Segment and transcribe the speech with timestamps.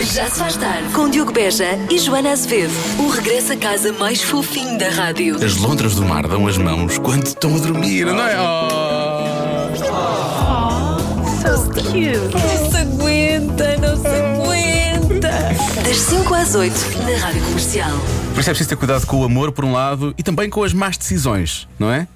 [0.00, 2.72] Já se faz tarde com Diogo Beja e Joana Azevedo.
[2.98, 5.36] O regresso a casa mais fofinho da rádio.
[5.44, 8.34] As lontras do mar dão as mãos quando estão a dormir, não é?
[12.32, 15.30] Não se aguenta, não se aguenta.
[15.82, 16.74] Das 5 às 8
[17.04, 17.90] na Rádio Comercial.
[18.32, 20.64] Por isso é preciso ter cuidado com o amor, por um lado, e também com
[20.64, 22.08] as más decisões, não é?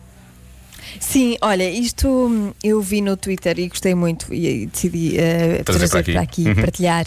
[1.00, 6.12] Sim, olha, isto eu vi no Twitter e gostei muito e decidi eh, Trazer trazer,
[6.12, 6.46] para aqui.
[6.48, 6.54] Uhum.
[6.54, 7.06] partilhar.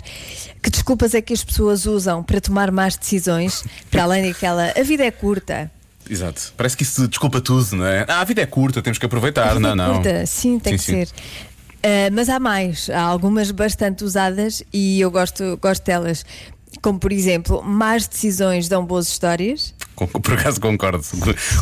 [0.62, 4.84] Que desculpas é que as pessoas usam para tomar más decisões, para além daquela a
[4.84, 5.72] vida é curta.
[6.10, 6.54] Exato.
[6.56, 8.06] Parece que isso desculpa tudo, não é?
[8.08, 9.50] Ah, a vida é curta, temos que aproveitar.
[9.50, 9.94] A vida não, é não.
[9.96, 11.06] curta, sim, tem Sim, que sim.
[11.06, 11.08] ser.
[11.78, 16.26] Uh, mas há mais, há algumas bastante usadas e eu gosto, gosto delas.
[16.82, 19.74] Como por exemplo, más decisões dão boas histórias.
[19.96, 21.04] Por acaso concordo.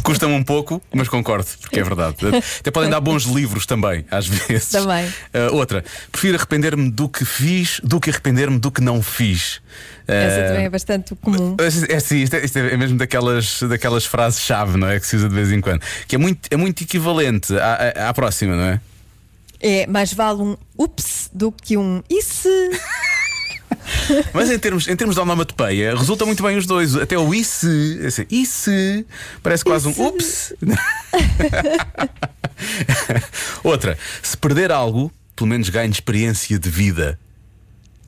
[0.04, 2.18] Custa-me um pouco, mas concordo, porque é verdade.
[2.60, 4.70] Até podem dar bons livros também, às vezes.
[4.70, 5.12] Também.
[5.34, 9.62] Ah, outra, prefiro arrepender-me do que fiz do que arrepender-me do que não fiz.
[10.06, 11.56] Essa Ah, também é bastante comum.
[11.60, 15.00] É, é, sim, isto é, isto é mesmo daquelas, daquelas frases-chave, não é?
[15.00, 15.82] Que se usa de vez em quando.
[16.06, 18.82] Que é muito, é muito equivalente à, à, à próxima, não é?
[19.62, 22.50] É mais vale um ups do que um e se.
[24.34, 26.96] Mas em termos, em termos de onomatopeia, resulta muito bem os dois.
[26.96, 29.06] Até o isse, esse isse,
[29.42, 30.02] parece quase Isse.
[30.02, 30.54] um ups.
[33.64, 37.20] Outra, se perder algo, pelo menos ganhe experiência de vida.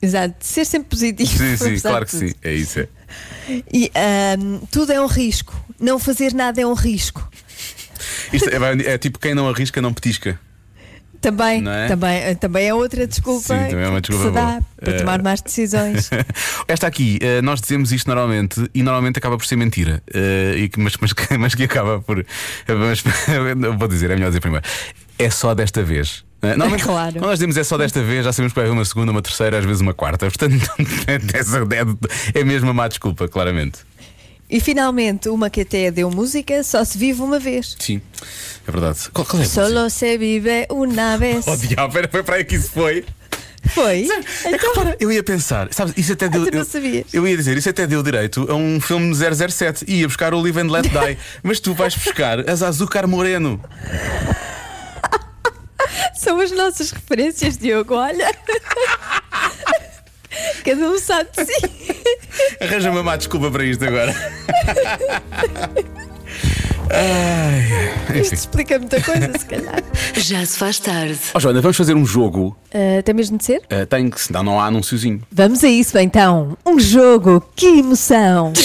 [0.00, 1.28] Exato, ser sempre positivo.
[1.28, 2.32] Sim, sim, claro que sim.
[2.42, 2.80] É isso.
[2.80, 2.88] É.
[3.72, 5.54] E ahm, tudo é um risco.
[5.80, 7.28] Não fazer nada é um risco.
[8.32, 10.38] Isto é, é tipo quem não arrisca, não petisca.
[11.20, 11.88] Também, Não é?
[11.88, 14.98] também, também é outra desculpa, Sim, também é uma que desculpa se dá para Eh,
[14.98, 16.08] tomar más decisões.
[16.68, 20.00] Esta aqui, eh, nós dizemos isto normalmente e normalmente acaba por ser mentira.
[20.14, 22.24] Eh, e que- mas, mas, que- mas que acaba por.
[22.68, 23.02] Mas,
[23.78, 24.64] vou dizer, é melhor dizer primeiro.
[25.18, 26.24] É só desta vez.
[26.40, 27.12] Eh, Normalmente, Claro.
[27.14, 29.20] Quando nós dizemos é só desta vez, já sabemos que vai haver uma segunda, uma
[29.20, 30.26] terceira, às vezes uma quarta.
[30.26, 30.54] Portanto,
[31.34, 33.80] essa é, é mesmo a má desculpa, claramente.
[34.50, 37.76] E finalmente, uma que até deu música, só se vive uma vez.
[37.78, 38.00] Sim,
[38.66, 38.98] é verdade.
[39.12, 39.48] Qual, qual é a?
[39.48, 41.44] Solo se vive uma vez.
[41.48, 43.04] Oh, diabo, era- foi para aí que isso foi.
[43.74, 44.08] Foi?
[44.44, 46.46] É que, repara, eu ia pensar, sabes, isso até deu.
[46.46, 47.04] tu não eu-?
[47.12, 49.84] Eu, ia dizer, isso até deu direito a um filme 007.
[49.86, 51.18] Ia buscar o Live and Let Die.
[51.42, 53.60] mas tu vais buscar as Azucar Moreno.
[56.14, 58.34] São as nossas referências, Diogo, olha.
[60.64, 61.70] Cada um sabe de si.
[62.60, 64.14] Arranja uma má desculpa para isto agora.
[66.90, 69.82] Ai, Isto explica muita coisa, se calhar.
[70.16, 71.18] Já se faz tarde.
[71.34, 72.56] Ó Joana, vamos fazer um jogo.
[72.72, 73.58] Ah, tem mesmo de ser?
[73.70, 75.22] Uh, tem que, senão não há anunciozinho.
[75.30, 76.56] Vamos a isso então.
[76.64, 78.52] Um jogo, que emoção!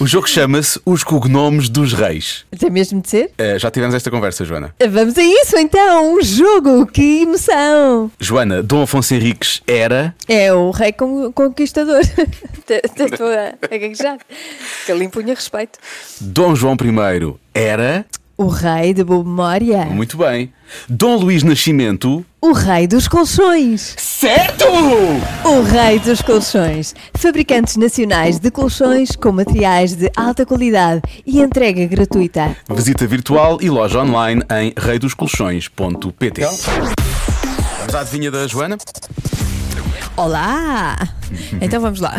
[0.00, 2.44] O jogo chama-se Os Cognomes dos Reis.
[2.58, 3.30] Tem mesmo de ser?
[3.38, 4.74] Uh, já tivemos esta conversa, Joana.
[4.90, 6.14] Vamos a isso então.
[6.14, 8.10] Um jogo, que emoção!
[8.18, 10.14] Joana, Dom Afonso Henriques era.
[10.28, 12.00] É o rei con- conquistador.
[12.98, 14.18] Estou a, a gaguejar.
[14.86, 15.78] Que ele impunha respeito.
[16.20, 18.06] Dom João I era.
[18.42, 19.84] O rei de boa memória.
[19.84, 20.52] Muito bem.
[20.88, 22.26] Dom Luís Nascimento.
[22.40, 23.94] O rei dos colchões.
[23.96, 24.64] Certo!
[25.44, 26.92] O rei dos colchões.
[27.14, 32.56] Fabricantes nacionais de colchões com materiais de alta qualidade e entrega gratuita.
[32.68, 36.42] Visita virtual e loja online em reidoscolchões.pt.
[37.78, 38.76] Vamos à adivinha da Joana?
[40.16, 40.96] Olá!
[41.60, 42.16] Então vamos lá.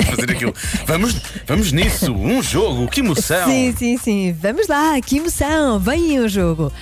[0.00, 0.54] Vamos fazer aquilo.
[0.86, 1.16] Vamos,
[1.46, 2.12] vamos nisso.
[2.12, 2.88] Um jogo.
[2.88, 3.48] Que emoção.
[3.48, 4.36] Sim, sim, sim.
[4.40, 5.78] Vamos lá, que emoção!
[5.78, 6.72] Vem o jogo.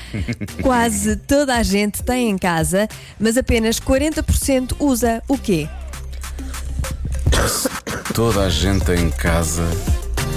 [0.63, 5.69] Quase toda a gente tem em casa, mas apenas 40% usa o quê?
[8.15, 9.65] Toda a gente em casa,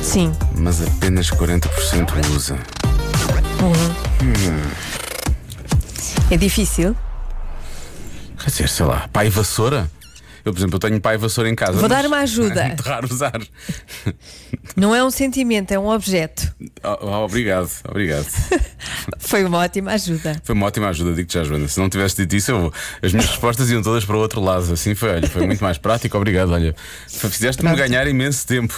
[0.04, 0.32] Sim.
[0.56, 2.58] mas apenas 40% usa.
[6.30, 6.96] É difícil.
[8.40, 9.90] Quer dizer, sei lá, pai vassoura?
[10.44, 11.74] Eu, por exemplo, eu tenho pai vassoura em casa.
[11.74, 12.62] Vou mas dar uma ajuda.
[12.64, 13.40] É muito raro usar.
[14.76, 16.54] Não é um sentimento, é um objeto.
[16.84, 18.26] Oh, oh, obrigado, obrigado.
[19.20, 20.40] Foi uma ótima ajuda.
[20.44, 21.68] Foi uma ótima ajuda, digo-te já, Joana.
[21.68, 24.72] Se não tivesse dito isso, eu, as minhas respostas iam todas para o outro lado.
[24.74, 26.52] Assim foi, olha, foi muito mais prático, obrigado.
[26.52, 26.76] Olha,
[27.08, 28.74] fizeste-me ganhar imenso tempo.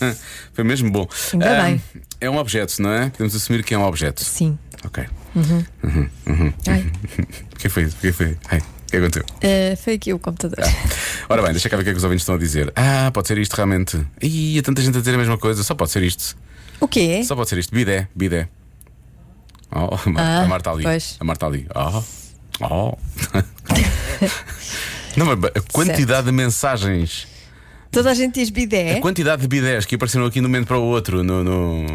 [0.52, 1.08] foi mesmo bom.
[1.32, 1.82] Ainda Ah, bem.
[2.20, 3.10] É um objeto, não é?
[3.10, 4.22] Podemos assumir que é um objeto.
[4.24, 4.58] Sim.
[4.84, 5.04] Ok.
[6.68, 6.90] Ai,
[7.52, 7.96] O que foi isso?
[7.96, 8.36] O que foi?
[8.50, 8.60] Ai,
[8.92, 9.24] que aconteceu?
[9.40, 10.58] eh, foi aqui o computador.
[11.28, 12.72] Ora bem, deixa cá ver o que é que os ouvintes estão a dizer.
[12.76, 14.00] Ah, pode ser isto realmente.
[14.22, 15.62] Ih, há tanta gente a dizer a mesma coisa.
[15.64, 16.36] Só pode ser isto.
[16.80, 17.22] O quê?
[17.24, 17.74] Só pode ser isto.
[17.74, 18.48] Bidé, bidé.
[19.74, 20.82] Oh, a Mar- Ah, a Marta ali.
[20.82, 21.16] pois.
[21.18, 21.66] A Marta ali.
[21.74, 22.02] Oh,
[22.60, 22.98] oh.
[25.16, 27.26] Não, mas a quantidade de mensagens,
[27.90, 28.96] Toda a gente diz bidé.
[28.96, 31.86] a quantidade de bidés que apareceram aqui de um momento para o outro no, no,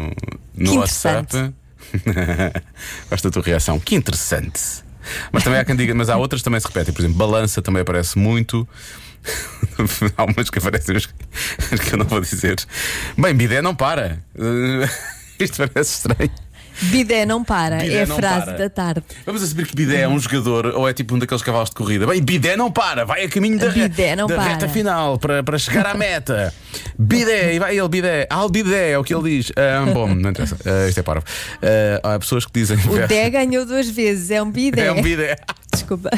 [0.56, 1.52] no WhatsApp.
[3.10, 3.80] Gosto da tua reação.
[3.80, 4.60] Que interessante.
[5.32, 6.92] Mas também há quem diga, mas há outras também se repetem.
[6.92, 8.68] Por exemplo, balança também aparece muito.
[10.16, 10.94] há umas que aparecem,
[11.70, 12.56] mas que eu não vou dizer.
[13.16, 14.22] Bem, bidé não para.
[15.38, 16.47] Isto parece estranho.
[16.82, 18.58] Bidé não para, Bidé é a não frase para.
[18.58, 19.02] da tarde.
[19.26, 22.06] Vamos assumir que Bidé é um jogador ou é tipo um daqueles cavalos de corrida.
[22.06, 24.44] Bem, Bidé não para, vai a caminho da, Bidé não da para.
[24.48, 26.52] reta final para, para chegar à meta.
[26.98, 29.52] Bidé, e vai ele, Bidé, Albidé, é o que ele diz.
[29.56, 31.24] Ah, bom, não interessa, Ah, isto é parvo.
[32.02, 32.76] Ah, há pessoas que dizem.
[32.86, 34.86] O Dé ganhou duas vezes, é um bidé.
[34.86, 35.36] É um Bidé.
[35.72, 36.10] Desculpa,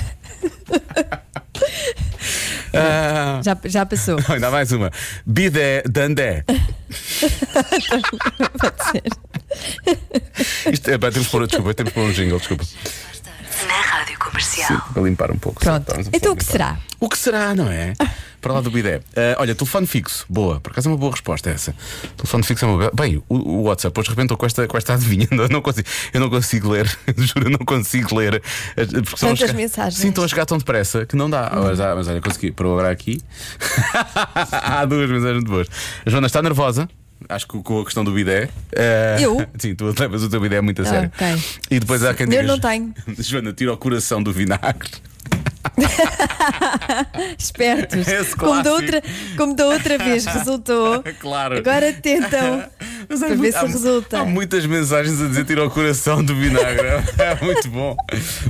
[2.73, 4.17] Ah, já, já passou.
[4.29, 4.91] ainda mais uma.
[5.27, 6.45] Bidé Dandé.
[10.73, 12.65] Isto é, pá, temos que pôr, desculpa, temos que pôr um jingle, desculpa.
[13.67, 14.81] Na Rádio Comercial.
[14.95, 15.61] Para limpar um pouco.
[15.61, 15.93] Pronto.
[16.13, 16.79] Então o que será?
[16.99, 17.93] O que será, não é?
[18.41, 19.03] Para lá do bidé.
[19.15, 20.25] Ah, olha, telefone fixo.
[20.29, 20.59] Boa.
[20.61, 21.75] Por acaso é uma boa resposta essa.
[22.17, 22.91] Telefone fixo é uma boa.
[22.95, 25.29] Bem, o, o WhatsApp hoje rebentou com esta, com esta adivinha.
[25.31, 26.87] Eu não consigo, eu não consigo ler.
[27.19, 28.41] Juro, eu não consigo ler.
[28.75, 30.01] porque Tantas chegar- mensagens.
[30.01, 31.51] Sim, estão a chegar tão depressa que não dá.
[31.55, 32.51] Mas, ah, mas olha, consegui.
[32.53, 33.21] Para agora aqui.
[34.53, 35.69] Há duas mensagens muito boas.
[36.07, 36.89] A Joana está nervosa.
[37.29, 38.49] Acho que com a questão do bidé.
[38.77, 39.47] Ah, Eu?
[39.59, 41.13] Sim, tu levas o teu bidé muito a Ah, sério.
[41.15, 41.43] ok.
[41.71, 42.43] E depois há quem Eu diga.
[42.45, 42.95] não tenho.
[43.19, 44.91] Joana, tira o coração do vinagre.
[47.39, 48.07] Espertos.
[48.07, 49.03] Esse Como da, outra,
[49.37, 51.05] como da outra vez resultou.
[51.21, 51.59] Claro.
[51.59, 52.65] Agora tentam
[53.09, 54.21] Mas para ver se há, resulta.
[54.21, 56.87] Há muitas mensagens a dizer tira o coração do vinagre.
[57.19, 57.97] É muito bom.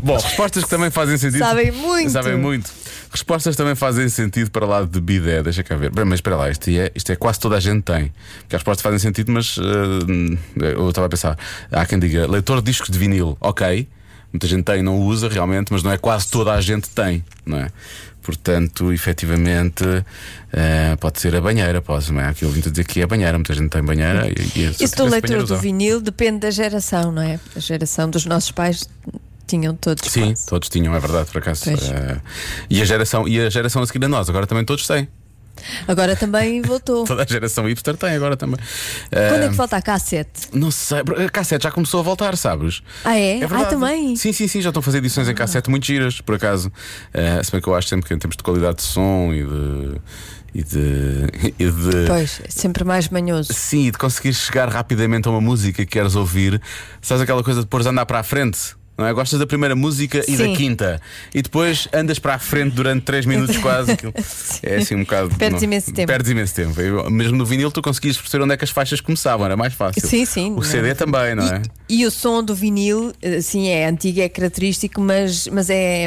[0.02, 1.38] Bom, respostas que também fazem sentido.
[1.38, 2.10] Sabem muito.
[2.10, 2.70] Sabem muito.
[3.10, 5.42] Respostas também fazem sentido para lá de bidé.
[5.42, 5.90] Deixa cá ver.
[5.90, 8.12] Bem, mas espera lá, isto é, isto é quase toda a gente tem.
[8.40, 11.38] Porque as respostas fazem sentido, mas eh, eu estava a pensar.
[11.72, 13.88] Há quem diga leitor de discos de vinil, ok.
[14.32, 17.58] Muita gente tem, não usa realmente, mas não é quase toda a gente tem, não
[17.58, 17.68] é?
[18.22, 19.84] Portanto, efetivamente,
[20.52, 22.28] eh, pode ser a banheira, pode, não é?
[22.28, 25.28] Aquilo a dizer que é a banheira, muita gente tem banheira e, e Isso leitor
[25.28, 27.40] banheira, do vinil depende da geração, não é?
[27.56, 28.88] A geração dos nossos pais
[29.46, 30.08] tinham todos.
[30.10, 30.46] Sim, quase.
[30.46, 31.70] todos tinham, é verdade, por acaso.
[31.70, 32.20] Eh,
[32.68, 35.08] e, a geração, e a geração a seguir a nós, agora também todos têm.
[35.88, 37.04] Agora também voltou.
[37.10, 38.58] Toda a geração hipster tem agora também.
[39.10, 40.48] Quando é Eh, que volta a cassete?
[40.52, 42.82] Não sei, a cassete já começou a voltar, sabes?
[43.04, 43.38] Ah, é?
[43.38, 43.62] verdade.
[43.62, 44.16] Ah, também?
[44.16, 46.70] Sim, sim, sim, já estão a fazer edições em cassete muito giras, por acaso.
[47.12, 49.42] Eh, se bem que eu acho sempre que em termos de qualidade de som e
[49.44, 50.00] de.
[50.54, 51.52] e de.
[51.58, 53.52] e de Pois, é sempre mais manhoso.
[53.52, 56.60] Sim, e de conseguir chegar rapidamente a uma música que queres ouvir.
[57.00, 58.58] Sabes aquela coisa de depois andar para a frente?
[58.98, 59.12] Não é?
[59.14, 60.54] Gostas da primeira música e da Sim.
[60.54, 61.00] quinta.
[61.34, 63.96] E depois andas para a frente durante 3 minutos quase.
[64.62, 65.30] É assim um bocado.
[65.36, 66.06] Perdes não- imenso tempo.
[66.06, 66.80] Perdes imenso tempo.
[66.80, 69.72] Eu- mesmo no vinil tu conseguias perceber onde é que as faixas começavam, era mais
[69.72, 70.06] fácil.
[70.06, 70.54] Sim, sim.
[70.54, 71.62] O CD também, não é?
[71.88, 76.04] E, e o som do vinil, sim, é antigo, é característico, mas, mas é,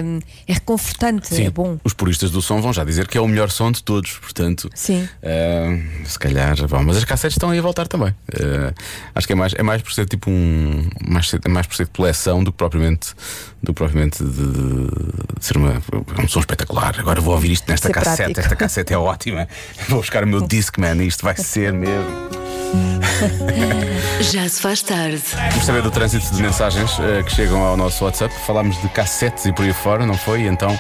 [0.48, 1.78] é reconfortante, é bom.
[1.84, 4.70] Os puristas do som vão já dizer que é o melhor som de todos, portanto.
[4.76, 5.08] Sim.
[5.24, 8.14] ah, se calhar, bom, mas as cassetes estão aí a voltar também.
[8.34, 8.74] Ah,
[9.16, 10.88] acho que é mais, é mais por ser tipo um.
[11.08, 13.14] Mais, é mais por ser de coleção do que propriamente,
[13.62, 14.52] do que propriamente de,
[15.40, 15.82] de ser uma,
[16.20, 16.96] um som espetacular.
[17.00, 18.18] Agora vou ouvir isto nesta Ser cassete.
[18.18, 18.40] prático.
[18.40, 19.48] Esta cassete é ótima.
[19.88, 21.94] Vou buscar o meu Discman e isto vai ser mesmo.
[24.22, 25.22] Já se faz tarde.
[25.52, 28.34] Vamos saber do trânsito de mensagens eh, que chegam ao nosso WhatsApp.
[28.48, 30.42] Falámos de cassetes e por aí fora, não foi?
[30.42, 30.78] E então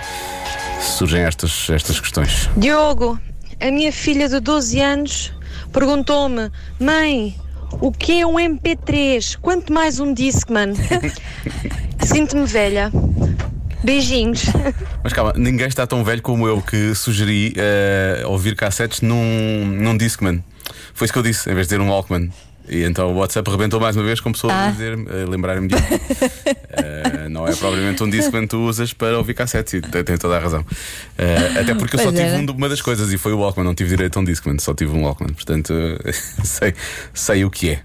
[0.82, 2.50] surgem estas, estas questões.
[2.58, 3.20] Diogo,
[3.62, 5.32] a minha filha de 12 anos
[5.72, 7.36] perguntou-me: Mãe,
[7.82, 9.38] o que é um MP3?
[9.42, 10.74] Quanto mais um Discman?
[12.02, 12.92] Sinto-me velha.
[13.84, 14.44] Beijinhos.
[15.04, 19.98] Mas calma, ninguém está tão velho como eu que sugeri eh, ouvir cassetes num, num
[19.98, 20.44] Discman.
[20.94, 22.32] Foi isso que eu disse, em vez de dizer um Walkman.
[22.68, 24.72] E então o WhatsApp rebentou mais uma vez com pessoas a Ah.
[24.72, 25.84] dizer, a lembrarem-me disso.
[26.76, 30.38] Eh, não é propriamente um Discman que tu usas para ouvir cassetes, e tem, toda
[30.38, 30.66] a razão.
[31.18, 33.64] Eh, até porque eu só tive um de- uma das coisas e foi o Walkman,
[33.66, 35.34] não tive direito a um Discman, só tive um Walkman.
[35.34, 35.72] Portanto,
[36.04, 36.12] eh,
[36.44, 36.74] sei,
[37.14, 37.82] sei o que é.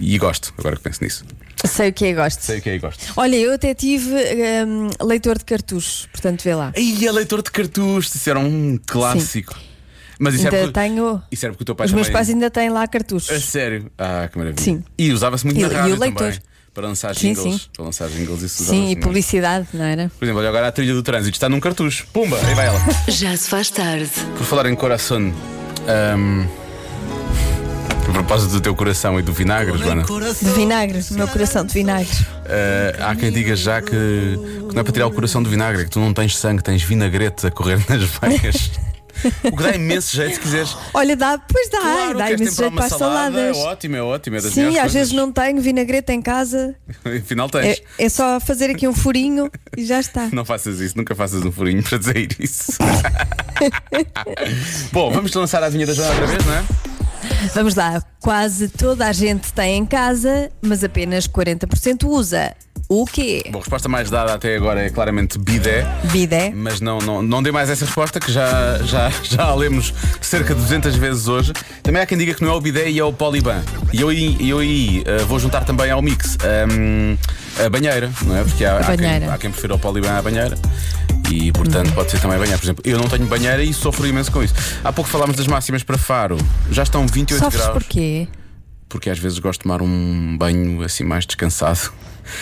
[0.00, 1.24] E gosto, agora que penso nisso.
[1.66, 2.40] Sei o que é, gosto.
[2.40, 3.12] Sei o que é gosto.
[3.16, 4.10] Olha, eu até tive
[4.66, 6.72] hum, leitor de cartuchos, portanto vê lá.
[6.74, 9.54] E a leitor de cartuchos, isso era um clássico.
[10.22, 11.22] Mas isso é Ainda porque, tenho.
[11.32, 13.42] isso era porque o teu pai Os meus também- pais ainda têm lá A cartuchos.
[13.44, 13.90] sério?
[13.98, 14.62] Ah, que maravilha.
[14.62, 14.84] Sim.
[14.98, 16.18] E usava-se muito E- na e o rádio leitor.
[16.26, 16.40] também.
[16.74, 17.54] Para lançar Sim, jingles.
[17.62, 17.68] sim.
[17.74, 19.00] Para lançar jingles isso Sim, e muito.
[19.02, 20.10] publicidade, não era?
[20.18, 22.06] Por exemplo, olha agora a trilha do trânsito está num cartucho.
[22.12, 22.78] Pumba, aí vai ela.
[23.08, 24.10] Já se faz tarde.
[24.36, 25.32] Por falar em coração.
[25.88, 26.46] ahm,
[28.08, 31.72] a propósito do teu coração e do vinagre, Joana, De vinagre, o meu coração de
[31.72, 32.10] vinagre.
[32.98, 35.82] ah, há quem diga já que, que não é para tirar o coração do vinagre,
[35.82, 38.70] é que tu não tens sangue, tens vinagrete a correr nas veias.
[39.44, 40.76] O que dá imenso jeito se quiseres.
[40.94, 43.56] Olha, dá, pois dá, Claro, dá imenso jeito para as saladas.
[43.56, 44.36] É ótimo, é ótimo.
[44.36, 45.12] É Sim, às vezes coisas.
[45.12, 46.74] não tenho vinagrete em casa.
[47.04, 47.82] Afinal tens.
[47.98, 50.28] É, é só fazer aqui um furinho e já está.
[50.32, 52.72] Não faças isso, nunca faças um furinho para dizer isso.
[54.92, 56.64] Bom, vamos lançar a vinha da Joana outra vez, não é?
[57.54, 62.54] Vamos lá, quase toda a gente tem em casa, mas apenas 40% usa.
[62.92, 63.44] O quê?
[63.52, 65.86] Bom, a resposta mais dada até agora é claramente bidé.
[66.10, 66.50] Bidé.
[66.52, 70.56] Mas não, não, não dê mais essa resposta que já, já, já a lemos cerca
[70.56, 71.52] de 200 vezes hoje.
[71.84, 73.62] Também há quem diga que não é o bidé e é o poliban.
[73.92, 76.36] E eu aí, uh, vou juntar também ao mix
[76.68, 77.16] um,
[77.64, 78.42] a banheira, não é?
[78.42, 80.58] Porque há, há, quem, há quem prefira o poliban à banheira.
[81.30, 82.58] E portanto pode ser também banheira.
[82.58, 84.54] Por exemplo, eu não tenho banheira e sofro imenso com isso.
[84.82, 86.36] Há pouco falámos das máximas para Faro.
[86.72, 87.72] Já estão 28 Sofres graus.
[87.72, 88.26] porquê?
[88.88, 91.92] Porque às vezes gosto de tomar um banho assim mais descansado.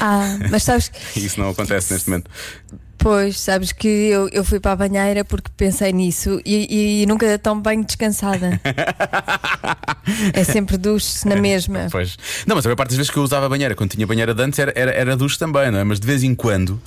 [0.00, 2.30] Ah, mas sabes, E isso não acontece neste momento.
[2.98, 7.38] pois, sabes que eu, eu fui para a banheira porque pensei nisso e, e nunca
[7.38, 8.60] tomo bem descansada.
[10.32, 11.86] é sempre duche na mesma.
[11.90, 12.16] Pois.
[12.46, 14.34] Não, mas a maior parte das vezes que eu usava a banheira, quando tinha banheira
[14.34, 15.84] de antes, era, era, era duche também, não é?
[15.84, 16.80] Mas de vez em quando,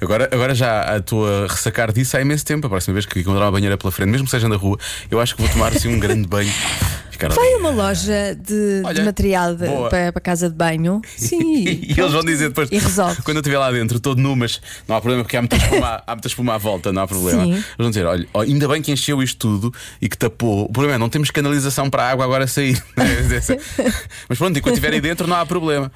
[0.00, 2.66] agora, agora já estou a ressacar disso há imenso tempo.
[2.66, 4.78] A próxima vez que encontrar uma banheira pela frente, mesmo que seja na rua,
[5.10, 6.52] eu acho que vou tomar assim um grande banho.
[7.18, 7.54] Ficar Vai ali.
[7.54, 9.88] a uma loja de, de Olha, material de- boa.
[9.88, 11.02] para, para casa de banho.
[11.16, 11.64] Sim.
[11.88, 13.20] E eles vão dizer depois, E resolve.
[13.22, 16.02] quando eu estiver lá dentro, todo nu, mas não há problema porque há muita espuma,
[16.06, 17.42] há muita espuma à volta, não há problema.
[17.42, 17.52] Sim.
[17.54, 20.64] Eles vão dizer: olha, ó, ainda bem que encheu isto tudo e que tapou.
[20.66, 22.80] O problema é não temos canalização para a água agora sair.
[24.28, 25.90] mas pronto, enquanto estiver aí dentro, não há problema.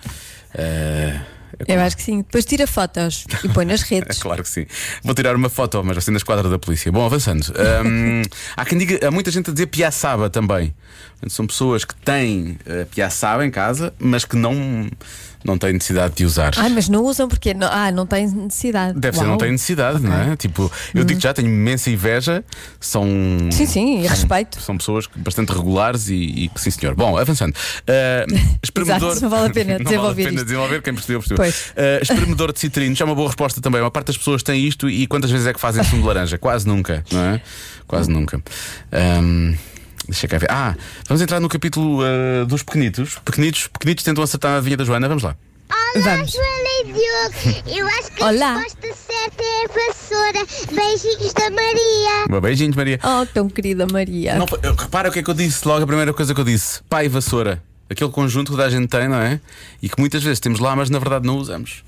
[0.54, 1.20] Eh,
[1.68, 2.18] é Eu acho que sim.
[2.22, 4.18] Depois tira fotos e põe nas redes.
[4.18, 4.66] Claro que sim.
[5.02, 6.90] Vou tirar uma foto, mas assim na esquadra da polícia.
[6.90, 7.44] Bom, avançando.
[7.84, 8.22] Hum,
[8.56, 10.74] há quem diga, há muita gente a dizer piaçaba também.
[11.28, 14.88] São pessoas que têm uh, piaçaba em casa, mas que não,
[15.44, 16.52] não têm necessidade de usar.
[16.56, 18.98] Ai, mas não usam porque não, ah, não tem necessidade.
[18.98, 19.30] Deve ser, Uau.
[19.30, 20.36] não tem necessidade, não é?
[20.36, 22.44] Tipo, eu digo já, tenho imensa inveja.
[22.80, 23.06] São.
[23.52, 24.60] Sim, sim, e respeito.
[24.60, 26.94] São pessoas bastante regulares e, que, sim, senhor.
[26.94, 27.54] Bom, avançando.
[27.82, 29.10] Uh, espremedor.
[29.10, 30.44] Exato, não vale a pena Não desenvolver vale a pena isto.
[30.44, 31.36] desenvolver, quem percebeu, percebeu.
[31.36, 31.70] Pois.
[31.70, 33.80] Uh, espremedor de citrinos é uma boa resposta também.
[33.80, 36.38] Uma parte das pessoas tem isto e quantas vezes é que fazem sumo de laranja?
[36.38, 37.40] Quase nunca, não é?
[37.86, 38.40] Quase nunca.
[38.92, 39.54] Um,
[40.08, 40.50] Deixa cá ver.
[40.50, 40.74] Ah,
[41.06, 43.18] vamos entrar no capítulo uh, dos pequenitos.
[43.24, 45.08] Pequenitos, pequenitos tentam acertar a vinha da Joana.
[45.08, 45.36] Vamos lá.
[45.94, 46.32] Olá, Vamos.
[46.32, 47.78] Joana e Diogo.
[47.78, 48.54] Eu acho que Olá.
[48.54, 50.46] a resposta certa é a vassoura.
[50.72, 52.26] Beijinhos da Maria.
[52.30, 52.98] Um beijinho, Maria.
[53.02, 54.36] Oh, tão querida Maria.
[54.36, 56.82] Não, repara o que é que eu disse logo, a primeira coisa que eu disse:
[56.88, 57.62] pai e vassoura.
[57.90, 59.38] Aquele conjunto que a gente tem, não é?
[59.82, 61.84] E que muitas vezes temos lá, mas na verdade não usamos.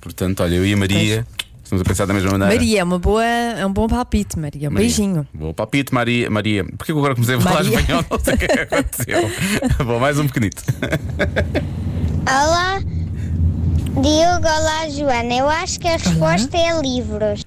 [0.00, 1.26] Portanto, olha, eu e a Maria
[1.72, 2.54] estamos a pensar da mesma maneira.
[2.54, 4.68] Maria é uma boa, é um bom palpite, Maria.
[4.68, 4.86] Um Maria.
[4.86, 5.26] beijinho.
[5.32, 6.30] Bom palpite, Maria.
[6.30, 6.64] Maria.
[6.64, 7.78] Porquê que eu agora comecei a falar Maria.
[7.80, 8.04] espanhol?
[8.10, 9.30] Não sei o que é que aconteceu.
[9.86, 10.62] Bom, mais um pequenito.
[12.28, 14.46] Olá, Diogo.
[14.46, 15.34] Olá, Joana.
[15.34, 17.44] Eu acho que a resposta é livros.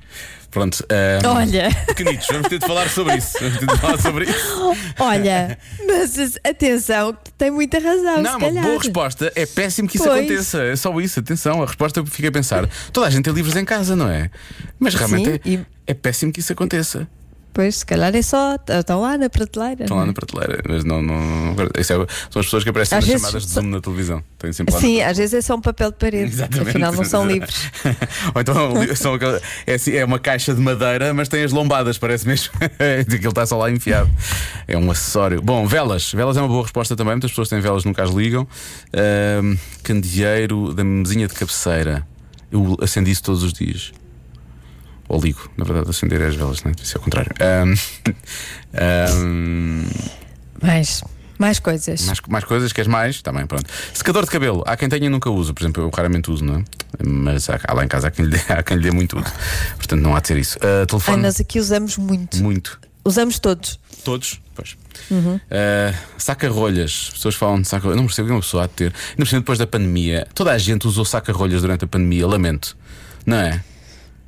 [0.56, 0.86] Pronto.
[0.90, 3.38] ehm, Olha, Pequenitos, vamos ter de falar sobre isso.
[3.42, 4.76] Vamos ter de falar sobre isso.
[5.00, 8.22] olha, mas atenção, que tem muita razão.
[8.22, 9.34] Não, uma boa resposta.
[9.36, 10.18] É péssimo que isso Pois.
[10.20, 10.64] aconteça.
[10.64, 11.62] É só isso, atenção.
[11.62, 12.70] A resposta eu fiquei a pensar.
[12.94, 14.32] Toda a gente tem livros em casa, não é?
[14.80, 17.06] Mas realmente Sim, é, e- é péssimo que isso aconteça.
[17.56, 18.58] Pois, se calhar é só.
[18.68, 19.84] Estão lá na prateleira.
[19.84, 20.14] Estão lá não na é?
[20.14, 20.62] prateleira.
[20.68, 21.02] Mas não.
[21.02, 23.80] não, não- é- são as pessoas que aparecem Às nas chamadas de só- Zoom na
[23.80, 24.22] televisão.
[24.52, 26.34] Sempre Sim, às vezes é só um papel de parede.
[26.34, 26.70] Exatamente.
[26.70, 27.72] Afinal, não são livros.
[28.36, 29.18] Ou então são
[29.66, 32.52] é, assim, é uma caixa de madeira, mas tem as lombadas, parece mesmo.
[33.02, 34.10] Aquilo está só lá enfiado.
[34.68, 35.42] É um acessório.
[35.42, 36.12] Bom, velas.
[36.12, 37.14] Velas é uma boa resposta também.
[37.14, 38.46] Muitas pessoas têm velas, nunca as ligam.
[38.94, 42.06] Ahm, candeeiro da mesinha de cabeceira.
[42.52, 43.94] Eu acendi isso todos os dias.
[45.08, 46.76] Ou ligo, na verdade, acender é as velas, não é?
[46.82, 47.32] Isso é o contrário.
[47.40, 47.76] Ahm,
[48.74, 49.86] ahm,
[50.62, 51.04] Mais,
[51.38, 52.06] mais coisas.
[52.06, 53.16] mais, mais coisas, queres mais?
[53.16, 53.66] Está bem, pronto.
[53.94, 56.56] Secador de cabelo, há quem tenha e nunca usa, por exemplo, eu raramente uso, não
[56.56, 56.64] é?
[57.06, 59.18] Mas há, há lá em casa há quem, lhe dê, há quem lhe dê muito
[59.20, 59.32] uso.
[59.78, 60.58] Portanto, não há de ser isso.
[60.62, 62.38] Ah, Ai, telefone, nós aqui usamos muito.
[62.42, 62.80] muito.
[63.04, 63.80] Usamos todos.
[64.04, 64.40] Todos?
[64.56, 64.76] Pois.
[65.12, 65.40] Uhum.
[65.52, 67.10] Ah, saca-rolhas.
[67.10, 67.98] As pessoas falam de saca-rolhas.
[67.98, 68.94] Não percebo que uma pessoa há de ter.
[69.18, 72.76] Ainda depois da pandemia, toda a gente usou saca-rolhas durante a pandemia, lamento.
[73.26, 73.64] Não é?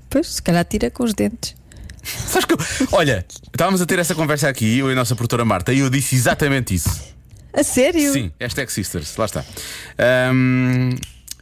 [0.09, 1.55] Pois, se calhar tira com os dentes.
[2.03, 5.43] Sabes que eu- Olha, estávamos a ter essa conversa aqui, eu e a nossa produtora
[5.43, 6.89] Marta, e eu disse exatamente isso.
[7.53, 8.13] A sério?
[8.13, 9.43] Sim, hashtag Sisters, lá está.
[9.97, 10.91] Ahm,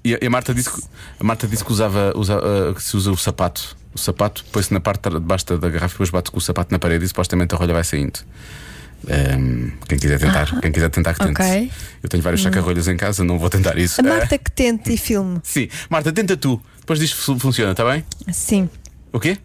[0.04, 0.82] e, a, Marta disse que,
[1.20, 3.76] a Marta disse que usava, usa- ah, que se usa o sapato.
[3.94, 6.72] O sapato põe-se na parte de baixo da garrafa e depois bate com o sapato
[6.72, 8.20] na parede e supostamente a rolha vai saindo.
[9.08, 11.40] Ahm, quem quiser tentar, quem quiser tentar que tente.
[11.42, 11.72] ok.
[12.02, 14.02] Eu tenho vários saca-rolhas em casa, não vou tentar isso.
[14.02, 15.40] A Ah, Marta que tente e filme.
[15.44, 16.60] sim, Marta, tenta tu.
[16.86, 18.06] Depois diz se funciona, está bem?
[18.32, 18.70] Sim.
[19.12, 19.38] O quê?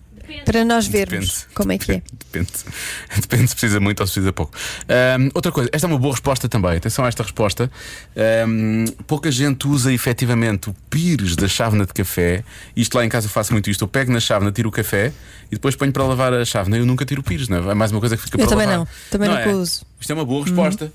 [0.44, 1.54] Para nós vermos Depende.
[1.54, 2.02] como é que é.
[2.12, 2.50] Depende.
[3.20, 4.52] Depende se precisa muito ou se precisa pouco.
[4.88, 6.76] Ahm, outra coisa, esta é uma boa resposta também.
[6.76, 7.68] Atenção a esta resposta.
[8.16, 12.44] Ahm, pouca gente usa efetivamente o pires da chávena de café.
[12.76, 13.82] Isto lá em casa eu faço muito isto.
[13.82, 15.12] Eu pego na chávena, tiro o café
[15.50, 16.76] e depois ponho para lavar a chávena.
[16.76, 17.70] Eu nunca tiro o pires, não é?
[17.72, 18.78] É mais uma coisa que fica Eu para também lavar.
[18.86, 18.88] não.
[19.10, 19.54] Também Não nunca é?
[19.54, 19.84] uso.
[20.00, 20.92] Isto é uma boa resposta.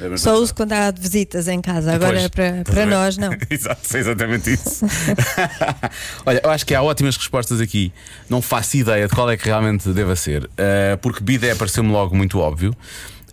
[0.00, 1.92] É Só uso quando há visitas em casa.
[1.94, 3.30] Agora Pois, para, para nós, não.
[3.50, 4.86] Exato, é exatamente isso.
[6.24, 7.92] Olha, eu acho que há ótimas respostas aqui.
[8.28, 12.16] Não faço ideia de qual é que realmente deva ser, eh, porque bidé pareceu-me logo
[12.16, 12.74] muito óbvio.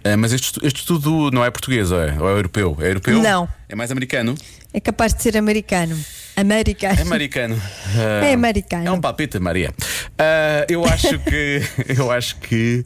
[0.03, 2.77] Eh, mas este, este estudo não é português, ou é, ou é europeu?
[2.79, 3.21] É europeu?
[3.21, 3.47] Não.
[3.67, 4.35] É mais americano?
[4.73, 5.97] É capaz de ser americano.
[6.35, 6.99] Americano.
[6.99, 7.61] É americano.
[7.95, 8.87] Ah, É americano.
[8.87, 9.73] É um palpite, Maria.
[10.17, 11.61] Ah, eu acho que.
[11.97, 12.85] Eu acho que.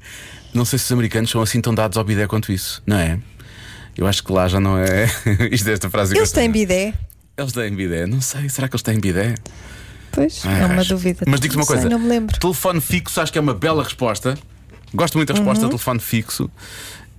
[0.54, 3.18] Não sei se os americanos são assim tão dados ao bidé quanto isso, não é?
[3.98, 5.06] Eu acho que lá já não é.
[5.52, 6.94] Isto é esta frase Eles têm bidé?
[7.38, 8.06] Eles têm bidé?
[8.06, 8.50] Não sei.
[8.50, 9.36] Será que eles têm bidé?
[10.12, 10.90] Pois, Ah, é uma acho.
[10.94, 11.24] dúvida.
[11.28, 12.40] Mas digo-te uma Não sei, coisa: não me lembro.
[12.40, 14.38] telefone fixo, acho que é uma bela resposta.
[14.94, 15.70] Gosto muito da resposta, Uhum.
[15.70, 16.50] telefone fixo.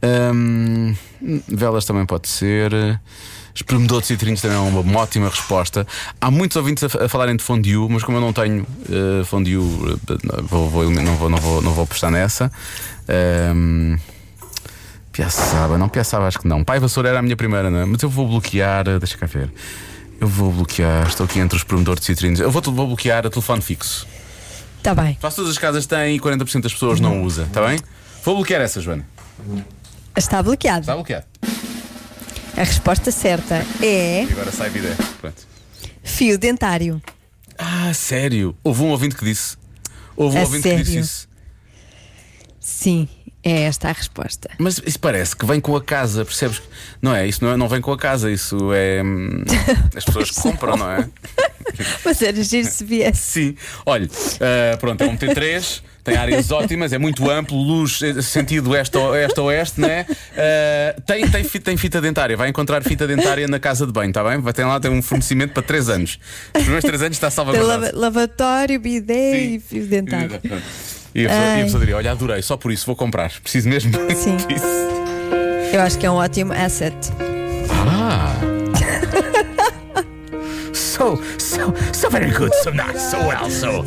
[0.02, 0.94] Ahm,
[1.48, 2.72] velas também pode ser.
[3.54, 5.86] Espremedor de citrinos também é uma ótima resposta.
[6.20, 9.54] Há muitos ouvintes a, a falarem de fondue, mas como eu não tenho eh, fondue,
[9.54, 12.50] eh, vou- vou- não, vou, não, vou, não vou postar nessa.
[13.08, 13.96] Ahm,
[15.14, 16.64] Piaçaba, não Piaçaba, acho que não.
[16.64, 17.84] Pai Vassoura era a minha primeira, não é?
[17.84, 19.48] Mas eu vou bloquear, eh, deixa cá ver.
[20.20, 22.40] Eu vou bloquear, estou aqui entre os espremedor de citrinos.
[22.40, 24.06] Eu vou, vou bloquear a telefone fixo.
[24.78, 25.16] Está bem.
[25.20, 27.78] Quase todas as casas têm e 40% das pessoas não usa, está bem?
[28.24, 29.06] Vou bloquear essa, Joana.
[30.16, 30.80] Está bloqueado.
[30.80, 31.26] Está bloqueado.
[32.56, 34.96] A resposta certa é E agora sai vida.
[35.20, 35.46] Pronto.
[36.02, 37.00] fio dentário.
[37.56, 38.56] Ah, sério?
[38.64, 39.56] Houve um ouvinte que disse.
[40.16, 41.00] Houve um A ouvinte que disse sério?
[41.04, 41.28] isso.
[42.60, 43.08] Sim,
[43.44, 44.48] é esta a resposta.
[44.58, 46.62] Mas isso parece que vem com a casa, percebes?
[47.02, 47.26] Não é?
[47.26, 49.02] Isso não, é, não vem com a casa, isso é.
[49.02, 49.42] hum,
[49.94, 51.08] As pessoas que compram, não é?
[52.04, 53.20] Mas era giro se viesse.
[53.32, 53.56] Sim.
[53.84, 54.08] Olha,
[54.40, 58.96] ah, pronto, é um T3, tem áreas ótimas, é muito amplo, luz, eh, sentido oeste
[58.96, 60.06] a oeste, a oeste né?
[60.36, 64.10] Ah, tem, tem, fi- tem fita dentária, vai encontrar fita dentária na casa de banho,
[64.10, 64.38] está bem?
[64.40, 66.18] Vai ter lá tem um fornecimento para 3 anos.
[66.54, 67.82] Os primeiros 3 anos está salvaguardado.
[67.84, 69.54] lava- lavatório, bidé Sim.
[69.54, 70.40] e fio dentário.
[71.14, 71.62] E a pessoa, e a Ai.
[71.64, 73.30] pessoa diria: Olha, adorei, só por isso vou comprar.
[73.40, 74.36] Preciso mesmo Sim.
[74.36, 74.66] disso.
[75.72, 76.94] Eu acho que é um ótimo asset.
[77.70, 78.34] Ah.
[80.72, 83.84] So, so, so very good, so nice, so well, so.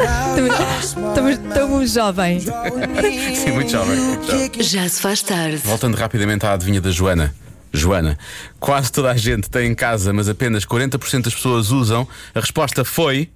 [0.84, 2.44] Estamos, estamos jovens.
[3.36, 3.96] Sim, muito jovem.
[3.98, 4.52] Muito jovem.
[4.64, 5.58] Já se faz tarde.
[5.64, 7.34] Voltando rapidamente à adivinha da Joana.
[7.72, 8.18] Joana,
[8.60, 12.06] quase toda a gente tem em casa, mas apenas 40% das pessoas usam.
[12.36, 13.30] A resposta foi.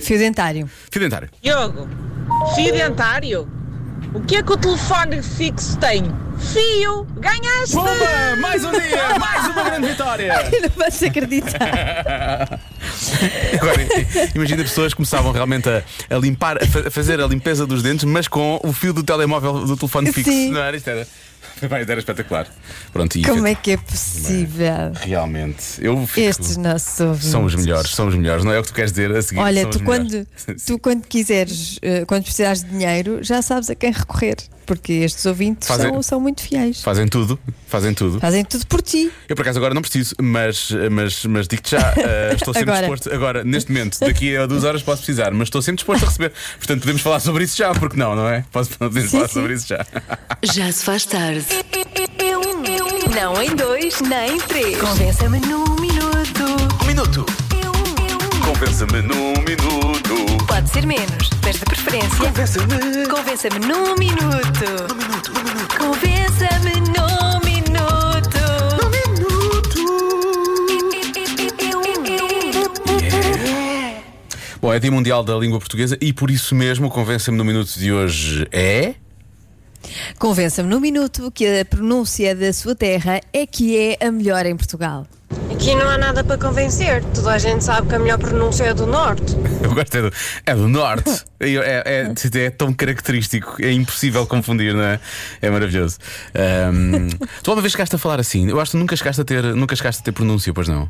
[0.00, 0.68] Fio dentário.
[0.90, 1.28] Fio dentário.
[1.40, 1.88] Diogo,
[2.54, 3.48] fio dentário?
[4.14, 6.04] O que é que o telefone fixo tem?
[6.38, 7.06] Fio!
[7.16, 7.74] Ganhaste!
[7.74, 8.36] Pumba!
[8.40, 9.18] Mais um dia!
[9.18, 10.34] Mais uma grande vitória!
[10.62, 12.60] Não vais acreditar.
[13.60, 13.86] Agora,
[14.34, 18.28] imagina pessoas que começavam realmente a, a limpar, a fazer a limpeza dos dentes, mas
[18.28, 20.30] com o fio do telemóvel do telefone fixo.
[20.30, 20.52] Sim.
[20.52, 20.76] Não era?
[20.76, 21.06] Isto era,
[21.68, 22.46] Vai, era espetacular.
[22.92, 24.92] Pronto, e Como é que é possível?
[24.94, 25.64] realmente.
[25.80, 27.28] Eu fico- Estes nossos ouvintes.
[27.28, 29.40] São os melhores, são os melhores, não é o que tu queres dizer a seguir?
[29.40, 30.28] Olha, tu quando, melhores.
[30.66, 34.36] tu quando quiseres, eh, quando precisares de dinheiro, já sabes a quem recorrer.
[34.68, 36.82] Porque estes ouvintes Fazem- são, são muito fiéis.
[36.82, 38.20] Fazem tudo, fazem tudo.
[38.20, 39.10] Fazem tudo por ti.
[39.28, 42.86] Eu por acaso agora não preciso, mas, mas, mas digo-te já, eh, estou sempre Agora.
[42.86, 43.12] disposto.
[43.14, 46.32] Agora, neste momento, daqui a duas horas posso precisar, mas estou sempre disposto a receber.
[46.58, 48.44] Portanto, podemos falar sobre isso já, porque não, não é?
[48.52, 49.34] Posso- Podemos Sim, falar sim.
[49.34, 49.86] sobre isso já.
[50.42, 51.46] Já se faz tarde.
[53.14, 54.78] Não em dois, nem em três.
[54.78, 56.44] Convença-me num minuto.
[56.82, 57.47] Um minuto.
[58.48, 60.46] Convença-me num minuto.
[60.46, 62.08] Pode ser menos, mas de preferência.
[62.18, 63.06] Convença-me.
[63.06, 64.64] Convença-me num minuto.
[64.88, 65.78] Num minuto, num minuto.
[65.78, 68.38] Convença-me num minuto.
[74.62, 77.92] Bom, é Dia Mundial da Língua Portuguesa e por isso mesmo, convença-me no minuto de
[77.92, 78.94] hoje é.
[80.18, 84.56] Convença-me num minuto que a pronúncia da sua terra é que é a melhor em
[84.56, 85.06] Portugal.
[85.58, 87.02] Aqui não há nada para convencer.
[87.12, 89.34] Toda a gente sabe que a melhor pronúncia é do norte.
[89.60, 90.12] Eu gosto é do,
[90.46, 91.24] é do Norte.
[91.40, 92.12] É, é-
[92.44, 95.00] é- tão característico, é impossível confundir, não é?
[95.42, 95.98] É maravilhoso.
[96.32, 97.08] Ahm,
[97.42, 98.48] tu uma vez chegaste a falar assim?
[98.48, 100.88] Eu acho que nunca chegaste a ter, nunca chegaste a ter pronúncia, pois não?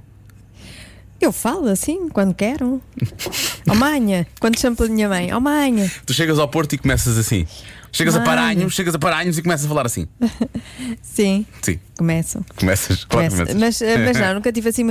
[1.20, 2.80] Eu falo assim, quando quero.
[3.68, 5.32] Ó manha, quando chamo pela minha mãe.
[5.32, 5.90] Ó manha.
[6.06, 7.46] Tu chegas ao Porto e começas assim.
[7.90, 8.20] Chegas a.
[8.20, 10.06] Paranhos, chegas a Paranhos e começas a falar assim.
[11.02, 12.44] Sim, Sim, começam.
[12.56, 13.04] começas.
[13.04, 13.36] Começa.
[13.46, 13.54] começas.
[13.56, 14.84] Mas, eh, mas não, nunca tive assim,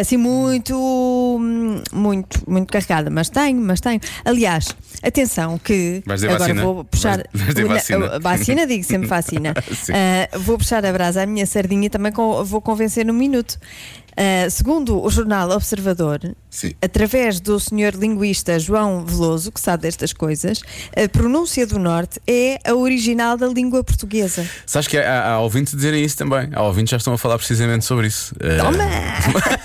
[0.00, 1.38] assim muito,
[1.92, 3.10] muito, muito carregada.
[3.10, 3.98] Mas tenho, mas tenho.
[4.24, 6.62] Aliás, atenção que agora vacina?
[6.62, 7.24] vou puxar.
[7.32, 8.20] Vais- vais vacina?
[8.20, 9.54] vacina, digo sempre vacina.
[9.90, 13.58] Ah, vou puxar a brasa à minha sardinha e também vou convencer num minuto.
[14.16, 16.72] Ah, segundo o jornal Observador, Sim.
[16.80, 20.60] através do senhor linguista João Veloso, que sabe destas coisas,
[20.96, 24.48] a pronúncia do Norte é a original da língua portuguesa.
[24.66, 26.48] Sabes que há, há ouvintes dizerem isso também.
[26.52, 28.34] Há ouvintes já estão a falar precisamente sobre isso.
[28.40, 28.84] Eh, Toma!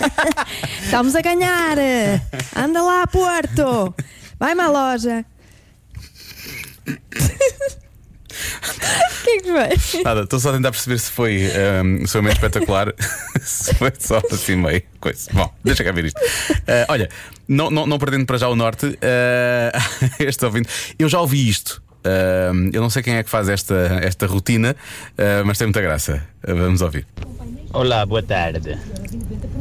[0.84, 1.78] Estamos a ganhar!
[2.56, 3.94] Anda lá, Porto!
[4.40, 5.26] Vai-me à loja!
[8.64, 10.04] O que é que foi?
[10.04, 12.94] Nada, estou só a tentar perceber se foi, ehm, se foi meio espetacular,
[13.42, 15.30] se foi só assim meio coisa.
[15.34, 16.20] Bom, deixa cá ver isto.
[16.68, 17.10] Eh, olha,
[17.48, 19.72] não, não, não perdendo para já o norte, eh,
[20.20, 21.82] este ouvinte, eu já ouvi isto.
[22.04, 24.76] Ah, eu não sei quem é que faz esta, esta rotina,
[25.18, 26.24] ah, mas tem muita graça.
[26.46, 27.06] Vamos ouvir.
[27.74, 28.78] Olá, boa tarde.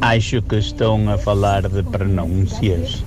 [0.01, 3.03] Acho que estão a falar de pronúncias.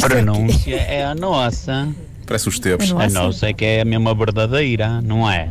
[0.00, 1.88] Pronúncia é a nossa.
[2.26, 2.88] Parece os teus.
[2.88, 3.22] Eu não- A Nossa.
[3.22, 5.48] nossa é que é a mesma verdadeira, não é?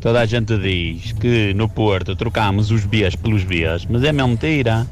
[0.00, 4.28] Toda a gente diz que no Porto trocamos os Bs pelos Bs, mas é mesmo
[4.28, 4.86] mentira.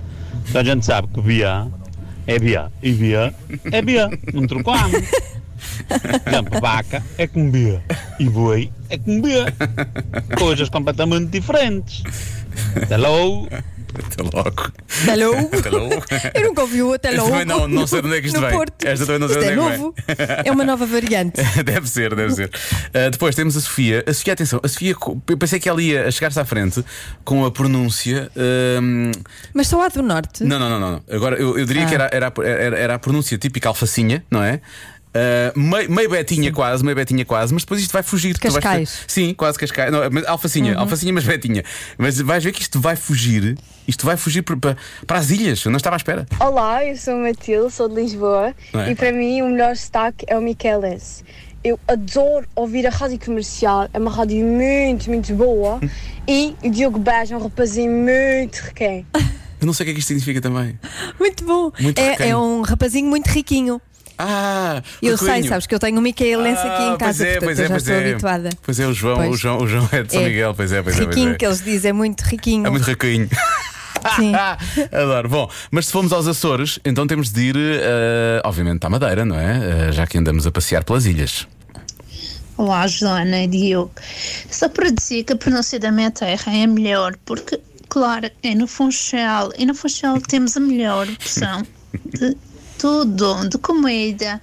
[0.46, 1.66] Toda a gente sabe que Bia
[2.27, 3.35] é Bia e Bia
[3.70, 4.11] é Bia.
[4.33, 5.01] Não trocamos.
[5.88, 7.83] Por exemplo, vaca é com Bia
[8.18, 9.46] e boi é com Bia.
[10.38, 12.03] Coisas completamente diferentes.
[14.04, 14.72] Até logo.
[15.02, 15.50] Até logo.
[15.56, 16.04] Até logo.
[16.35, 17.30] Eu nunca ouvi o até logo.
[17.30, 18.50] também não- não sei de onde é que isto vem.
[18.50, 18.85] Porto.
[18.85, 19.94] Esta também não sei Isto é onde é que novo.
[20.44, 21.40] É uma nova variante.
[21.64, 22.46] deve ser, deve ser.
[22.88, 24.04] Uh, depois temos a Sofia.
[24.06, 24.94] A Sofia, atenção, a Sofia,
[25.28, 26.85] eu pensei que ela ia chegar-se à frente
[27.24, 28.30] com a pronúncia.
[28.37, 29.11] um,
[29.54, 30.44] Mas só há do norte.
[30.44, 31.02] não, não, não, não.
[31.11, 31.87] Agora eu, eu diria Ah.
[31.88, 34.61] que era, era, era, era a pronúncia típica alfacinha, não é?
[35.16, 38.35] Uh, meio, meio betinha quase, meio betinha quase, mas depois isto vai fugir.
[38.35, 38.90] Tu vais Cascais.
[38.90, 39.90] ver- sim, quase cascais.
[39.90, 41.62] Não, mas alfacinha, alfacinha, mas betinha.
[41.96, 43.57] Mas vais ver que isto vai fugir.
[43.88, 44.76] Isto vai fugir para, para,
[45.07, 45.64] para as ilhas.
[45.64, 46.26] Eu não estava à espera.
[46.40, 48.90] Olá, eu sou a Matilde, sou de Lisboa é?
[48.90, 51.24] e para mim o melhor destaque é o Michelense.
[51.64, 55.81] Eu adoro ouvir a rádio comercial, é uma rádio muito, muito boa
[56.29, 59.07] e o Diogo Beja é um rapazinho muito requém.
[59.61, 60.79] Eu não sei o que é que isto significa também.
[61.18, 61.72] Muito bom.
[61.81, 63.81] Muito é, é um rapazinho muito riquinho.
[64.18, 67.38] Ah, Eu sei, sabes que eu tenho um Micaelense aqui Ah, em casa, pois é,
[67.38, 68.11] portanto pois eu é, já pois estou é.
[68.11, 68.50] habituada.
[68.62, 69.31] Pois é, o João, Pois.
[69.31, 70.24] o João, o João é de São É.
[70.29, 70.98] Miguel, pois é, pois é.
[71.05, 71.35] pois Riquinho, é.
[71.37, 72.66] que eles dizem, é muito riquinho.
[72.66, 73.29] É muito riquinho.
[74.16, 74.33] Sim.
[74.92, 75.29] Adoro.
[75.29, 79.37] Bom, mas se formos aos Açores, então temos de ir, eh, obviamente, à Madeira, não
[79.38, 79.88] é?
[79.88, 81.46] Eh, já que andamos a passear pelas ilhas.
[82.57, 83.90] Olá, Joana e Diogo.
[84.50, 88.66] Só para dizer que a pronúncia da minha terra é melhor, porque, claro, é no
[88.66, 89.52] Funchal.
[89.59, 91.66] E no Funchal temos a melhor opção
[92.18, 92.37] de
[92.78, 94.40] tudo, de comida,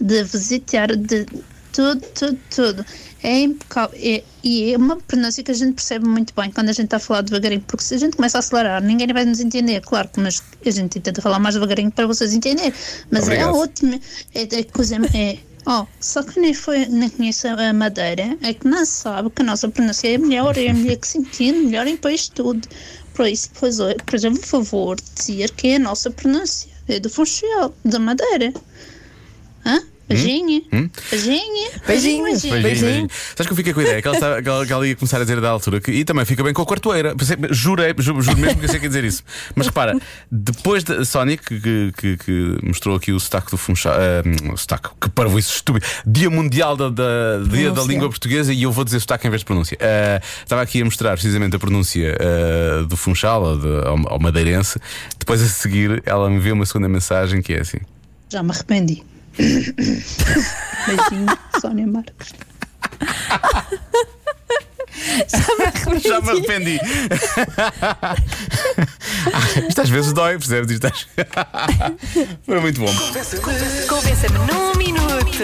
[0.00, 1.26] de visitar, de
[1.72, 2.86] tudo, tudo, tudo.
[3.22, 3.98] É impecável.
[4.00, 6.98] É- e é uma pronúncia que a gente percebe muito bem quando a gente está
[6.98, 10.08] a falar devagarinho, porque se a gente começa a acelerar, ninguém vai nos entender, claro,
[10.16, 12.72] mas a gente tenta falar mais devagarinho para vocês entenderem.
[13.10, 13.48] Mas Obrigado.
[13.48, 14.00] é ótimo.
[14.34, 14.96] É, é coisa.
[15.14, 19.40] É, Oh, só que nem, foi, nem conhece a Madeira é que não sabe que
[19.40, 22.68] a nossa pronúncia é melhor, é a melhor que se entende melhor em país tudo.
[23.14, 27.74] Por isso, pois, por exemplo, favor, dizer que é a nossa pronúncia é do Funchal,
[27.84, 28.52] da Madeira.
[29.64, 29.82] Hã?
[30.08, 30.62] Beijinho?
[31.10, 31.70] Beijinho?
[31.86, 32.42] Beijinhos.
[32.42, 32.62] beijinho.
[32.62, 33.08] Beijinho.
[33.34, 34.94] Sabes que eu fiquei com a ideia que ela, estava- que ela- que ela ia
[34.96, 37.14] começar a dizer da altura que, e também fica bem com a quartoeira.
[37.50, 39.22] Jurei, juro, juro mesmo que eu sei que ia dizer isso.
[39.54, 39.98] Mas repara,
[40.30, 43.94] depois da Sónia que, que, que- que mostrou aqui o sotaque do Funchal,
[44.52, 47.82] o sotaque, que parvo isso estúpido, Dia Mundial da, da- Dia da.
[47.82, 49.76] Língua Portuguesa e eu vou dizer sotaque em vez de pronúncia.
[49.80, 54.18] Eh, estava aqui a mostrar precisamente a pronúncia eh, do Funchal, ou de- ao, ao
[54.20, 54.78] madeirense.
[55.18, 57.78] Depois a seguir, ela me enviou uma segunda mensagem que é assim.
[58.28, 59.02] Já me arrependi.
[60.86, 62.32] Beijinho, Sónia Marques.
[66.02, 66.80] Já me arrependi.
[69.68, 70.70] Isto às vezes dói, percebes?
[70.70, 71.06] Isto às-
[72.46, 72.92] Foi muito bom.
[73.88, 75.42] Convença-me num minuto.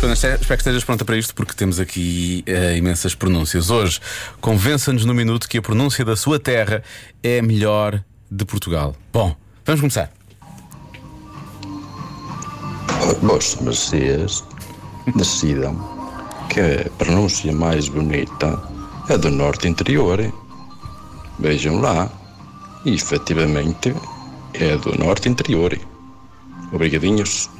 [0.00, 3.70] Joana, espero que estejas pronta para isto, porque temos aqui eh, imensas pronúncias.
[3.70, 4.00] Hoje,
[4.40, 6.82] convença-nos no minuto que a pronúncia da sua terra
[7.22, 8.94] é a melhor de Portugal.
[9.12, 10.10] Bom, vamos começar.
[13.22, 14.44] Vossas mercês
[15.16, 15.74] decidam
[16.48, 18.60] que a pronúncia mais bonita
[19.08, 20.32] é do norte interior.
[21.38, 22.08] Vejam lá.
[22.84, 23.94] E efetivamente
[24.54, 25.76] é do norte interior.
[26.72, 27.50] Obrigadinhos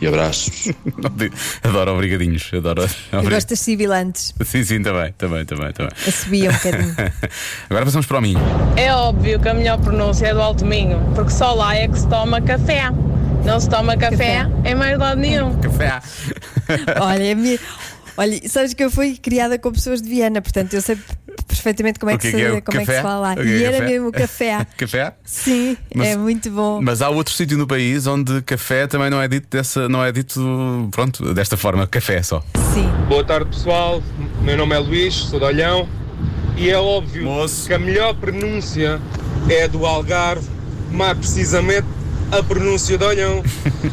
[0.00, 0.68] e abraços.
[1.64, 2.50] Adoro obrigadinhos.
[2.54, 2.82] Adoro.
[3.12, 4.34] Eu obri- gosto das sibilantes.
[4.44, 5.92] Sim, sim, também, também, também, também.
[6.06, 6.94] A subir um bocadinho.
[7.70, 8.38] Agora passamos para o Minho.
[8.76, 11.98] É óbvio que a melhor pronúncia é do Alto Minho, porque só lá é que
[11.98, 12.90] se toma café.
[13.46, 14.70] Não se toma café, Café.
[14.70, 15.54] em mais lado nenhum.
[15.60, 16.00] Café.
[17.00, 17.58] Olha, a minha-
[18.18, 20.96] Olha, sabes que eu fui criada com pessoas de Viana, portanto eu sei
[21.46, 23.34] perfeitamente como é que, que é que é se, o como é que se fala
[23.34, 23.90] que é e é era café?
[23.92, 24.66] mesmo o café.
[24.76, 25.12] Café?
[25.22, 26.80] Sim, Mas- é muito bom.
[26.82, 30.10] Mas há outro sítio no país onde café também não é dito dessa, não é
[30.10, 32.42] dito, pronto, desta forma, café só.
[32.72, 32.90] Sim.
[33.06, 34.02] Boa tarde pessoal,
[34.40, 35.86] meu nome é Luís, sou de Olhão
[36.56, 37.66] e é óbvio Moço.
[37.66, 38.98] que a melhor pronúncia
[39.50, 40.48] é do Algarve,
[40.90, 41.86] mais precisamente
[42.32, 43.42] a pronúncia de Olhão.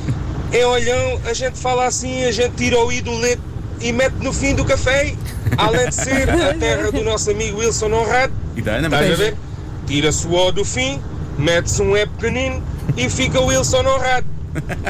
[0.51, 3.41] em Olhão a gente fala assim, a gente tira o i do leite
[3.81, 5.13] e mete no fim do café,
[5.57, 9.35] além de ser a terra do nosso amigo Wilson Honrado, E estás a ver?
[9.85, 11.01] Tira-se o O do fim,
[11.37, 12.63] mete-se um E pequenino
[12.95, 14.25] e fica o Wilson Honrado.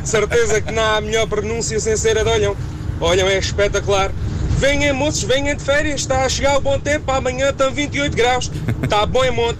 [0.03, 2.55] Certeza que não há melhor pronúncia sem ser a de Olhão.
[2.99, 4.11] Olham, é espetacular.
[4.57, 6.01] Venham, moços, venham de férias.
[6.01, 7.11] Está a chegar o bom tempo.
[7.11, 8.51] Amanhã estão 28 graus.
[8.83, 9.59] Está bom em monte.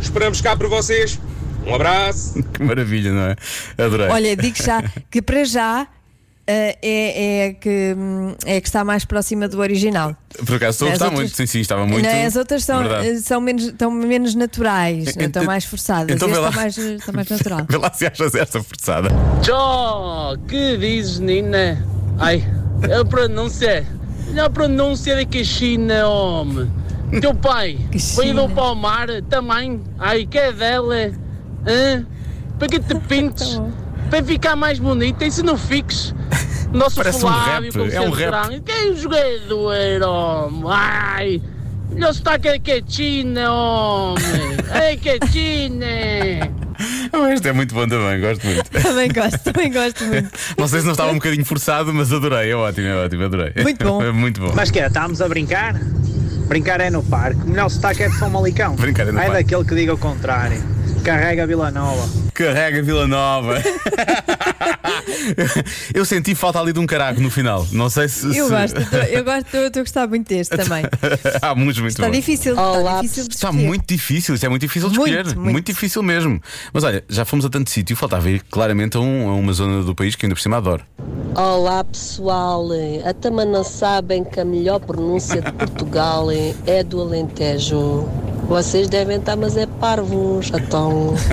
[0.00, 1.18] Esperamos cá por vocês.
[1.66, 2.42] Um abraço.
[2.54, 3.36] Que maravilha, não é?
[3.84, 4.08] Adorei.
[4.08, 5.86] Olha, digo já que para já
[6.46, 10.14] eh, é, é, que, hum, é que está mais próxima do original.
[10.44, 11.36] Por acaso estou a As gostar outras- muito.
[11.36, 12.04] Sim, sim, estava muito.
[12.06, 13.08] Não, as outras são, Verdade.
[13.08, 16.14] eh, são menos, estão menos naturais, Ent- estão mais forçadas.
[16.14, 16.48] então lá.
[16.48, 17.60] está mais, está mais natural.
[17.68, 19.08] Vê lá se achas esta forçada.
[19.42, 21.82] Jó, que dizes, Nina?
[22.18, 22.44] Ai,
[23.00, 23.86] a pronúncia,
[24.44, 26.70] a pronúncia da Caxina, homem.
[27.20, 27.78] Teu pai,
[28.14, 29.80] foi do Palmar também?
[29.98, 31.12] Ai, que é dela?
[31.66, 32.04] Hã?
[32.58, 33.60] Para que te pintes?
[34.10, 36.14] Para ficar mais bonita, e se não fiques?
[36.72, 38.16] Nosso Parece um Flávio, rap, como é um rap.
[38.18, 38.48] será.
[38.60, 40.62] Que é o jogador, homem?
[40.70, 41.42] Ai,
[41.96, 44.24] não está que é Caxina, homem.
[44.72, 45.86] É Caxina.
[47.12, 48.68] Mas Este é muito bom também, gosto muito.
[48.70, 50.30] também gosto, também gosto muito.
[50.58, 52.50] Não sei se não estava um bocadinho forçado, mas adorei.
[52.50, 53.52] É ótimo, é ótimo, adorei.
[53.62, 54.02] Muito bom.
[54.02, 54.52] É muito bom.
[54.56, 55.74] Mas que é, estamos a brincar?
[56.48, 57.40] Brincar é no parque.
[57.42, 58.74] O melhor sotaque é de Famalicão.
[58.74, 59.42] Brincar é no Ai parque.
[59.44, 60.60] daquele que diga o contrário.
[61.04, 62.08] Carrega Vila Nova.
[62.32, 63.62] Carrega Vila Nova.
[65.94, 67.66] Eu senti falta ali de um caraco no final.
[67.72, 68.26] Não sei se.
[68.36, 68.76] Eu se- gosto,
[69.10, 70.84] eu gosto, eu estou a gostar muito deste também.
[71.42, 72.16] Há muitos muito Está bons.
[72.16, 73.66] difícil, está difícil de Está escolher.
[73.66, 75.36] muito difícil, isto é muito difícil de Muito, escolher.
[75.38, 75.66] muito.
[75.66, 76.40] difícil mesmo.
[76.72, 79.82] Mas olha, já fomos a tanto sítio, faltava ir claramente a, um- a uma zona
[79.82, 80.82] do país que ainda por cima adoro.
[81.34, 82.66] Olá pessoal,
[83.04, 86.28] até mas não sabem que a melhor pronúncia de Portugal
[86.66, 88.08] é do Alentejo.
[88.46, 91.14] Vocês devem estar, mas é parvos, então.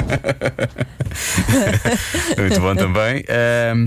[2.37, 3.23] Muito bom também.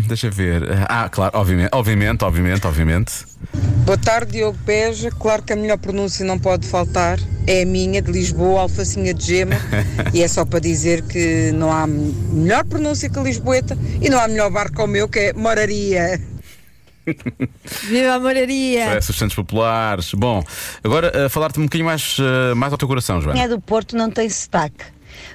[0.06, 0.62] Deixa eu ver.
[0.88, 3.12] Ah, claro, obviamente, obviamente, obviamente, obviamente.
[3.84, 5.10] Boa tarde, Diogo Beja.
[5.10, 7.18] Claro que a melhor pronúncia não pode faltar.
[7.46, 9.56] É a minha, de Lisboa, Alfacinha de Gema.
[10.12, 14.18] e é só para dizer que não há melhor pronúncia que a Lisboeta e não
[14.20, 16.33] há melhor barco ao meu, que é Moraria.
[17.84, 18.98] Viva a moraria!
[18.98, 20.12] Os Santos Populares.
[20.14, 20.42] Bom,
[20.82, 23.40] agora a falar-te um bocadinho mais, ah, mais ao teu coração, Joana.
[23.40, 24.84] é do Porto não tem sotaque,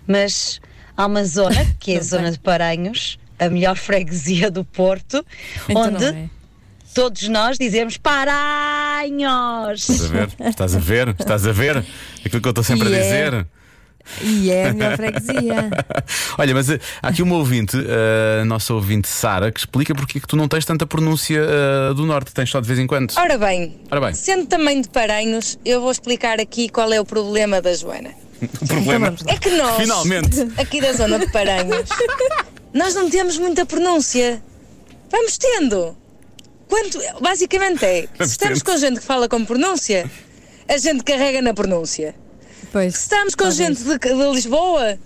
[0.07, 0.59] mas
[0.97, 5.25] há uma zona, que é a zona de Paranhos, a melhor freguesia do Porto,
[5.67, 6.29] Então onde é.
[6.93, 9.89] todos nós dizemos Paranhos.
[9.89, 10.29] Estás a ver?
[10.39, 11.15] Estás a ver?
[11.19, 11.85] Estás a ver?
[12.25, 13.45] Aquilo que eu estou sempre E a é.
[14.21, 15.69] E é a melhor freguesia.
[16.37, 20.17] Olha, mas eh, há aqui uma ouvinte, eh, a nossa ouvinte Sara, que explica porque
[20.17, 22.87] é que tu não tens tanta pronúncia eh, do norte, tens só de vez em
[22.87, 23.13] quando.
[23.17, 27.05] Ora bem, Ora bem, sendo também de Paranhos, eu vou explicar aqui qual é o
[27.05, 28.09] problema da Joana.
[28.61, 29.15] o problema.
[29.27, 30.47] É que nós, Finalmente.
[30.57, 31.89] aqui da zona de Paranhos,
[32.73, 34.41] nós não temos muita pronúncia.
[35.11, 35.97] Vamos tendo.
[36.67, 38.71] Quanto, basicamente é, se estamos tendo.
[38.71, 40.09] com gente que fala com pronúncia,
[40.67, 42.13] a gente carrega na pronúncia.
[42.71, 43.57] Pois, se estamos com talvez.
[43.57, 44.97] gente de, de Lisboa,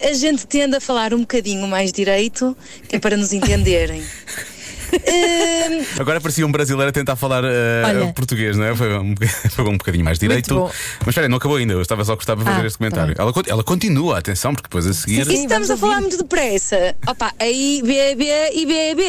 [0.00, 2.56] a gente tende a falar um bocadinho mais direito,
[2.88, 4.02] que é para nos entenderem.
[5.98, 8.12] Agora parecia um brasileiro a tentar falar eh, Olha.
[8.12, 8.74] português, não é?
[8.74, 9.14] Foi um,
[9.50, 10.70] foi um bocadinho mais direito.
[11.00, 13.14] Mas espera, não acabou ainda, eu estava só a gostar de fazer Ah, este comentário.
[13.18, 15.22] Ela, ela continua, atenção, porque depois a seguir.
[15.22, 18.24] E se estamos a falar muito depressa, opa, aí B, B
[18.54, 19.02] e B é B.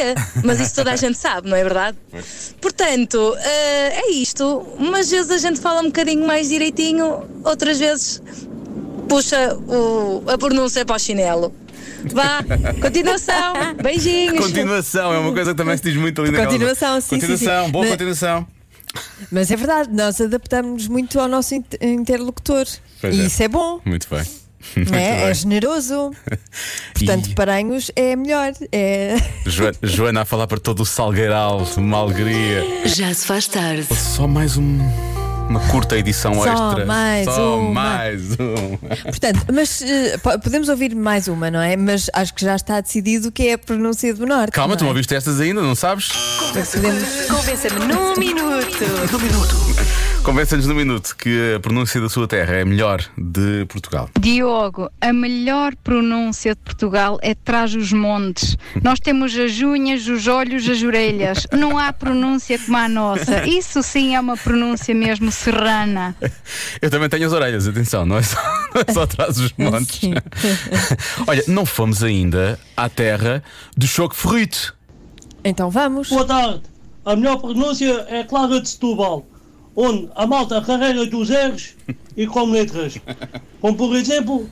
[0.44, 1.98] Mas isso toda a gente sabe, não é verdade?
[2.62, 4.44] Portanto, eh, é isto.
[4.78, 8.22] Umas vezes a gente fala um bocadinho mais direitinho, outras vezes
[9.08, 11.54] puxa o- a pronúncia para o chinelo.
[12.12, 12.44] Vá,
[12.82, 14.40] continuação, beijinhos.
[14.46, 17.66] Continuação, é uma coisa que também se diz muito ali naquela- Continuação, sim, sim, Continuação,
[17.66, 17.72] sim.
[17.72, 18.48] boa Mas- continuação.
[19.32, 22.66] Mas é verdade, nós adaptamos muito ao nosso inter- interlocutor.
[23.02, 23.26] Pois e é.
[23.26, 24.20] isso é bom, Muito bem.
[24.78, 25.16] não Muito é?
[25.16, 25.24] bem.
[25.30, 26.12] É generoso.
[26.94, 28.54] Portanto, Paranhos é melhor.
[28.72, 29.16] É...
[29.48, 32.64] Jo- Joana a falar para todo o Salgueiral, uma alegria.
[32.86, 33.88] Já se faz tarde.
[33.96, 34.78] Só mais um,
[35.50, 36.86] uma curta edição Só extra.
[36.86, 37.72] mais Só uma.
[37.74, 38.78] mais um.
[39.04, 41.76] Portanto, mas eh, po- podemos ouvir mais uma, não é?
[41.76, 44.52] Mas acho que já está decidido que é a pronúncia do Norte.
[44.52, 44.92] Calma, tu não não é?
[44.94, 46.10] ouviste estas ainda, não sabes?
[47.30, 50.13] Convença-me num minuto.
[50.24, 50.34] Num minuto.
[50.34, 54.10] Convença-nos no minuto que a pronúncia da sua terra é a melhor de Portugal.
[54.20, 58.58] Diogo, a melhor pronúncia de Portugal é trás os montes.
[58.82, 61.46] Nós temos as unhas, os olhos, as orelhas.
[61.52, 63.46] Não há pronúncia como a nossa.
[63.48, 66.16] Isso sim é uma pronúncia mesmo serrana.
[66.82, 68.38] Eu também tenho as orelhas, atenção, não é só,
[68.74, 70.02] não é só atrás dos montes.
[71.28, 73.44] Olha, não fomos ainda à terra
[73.76, 74.76] do choque frito.
[75.44, 76.10] Então vamos.
[76.10, 76.62] Boa tarde.
[77.06, 79.28] A melhor pronúncia é Clara de Setúbal,
[79.76, 81.76] onde a malta carrega dos erros
[82.16, 82.98] e com letras.
[83.60, 84.50] Como por exemplo,